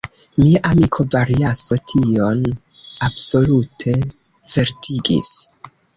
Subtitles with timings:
[0.37, 2.41] Mia amiko Variaso tion
[3.09, 3.95] absolute
[4.55, 5.31] certigis.